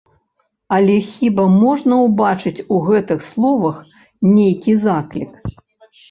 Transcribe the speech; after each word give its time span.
Але 0.75 0.93
хіба 1.09 1.43
можна 1.63 1.93
ўбачыць 2.05 2.63
у 2.77 2.79
гэтых 2.87 3.19
словах 3.27 3.77
нейкі 4.37 4.73
заклік? 4.87 5.37